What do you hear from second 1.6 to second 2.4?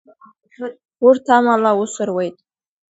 аус руеит.